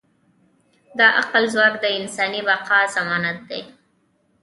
د 0.97 0.99
عقل 1.19 1.43
ځواک 1.53 1.73
د 1.79 1.85
انساني 1.99 2.41
بقا 2.47 2.79
ضمانت 2.95 3.37
دی. 3.49 3.61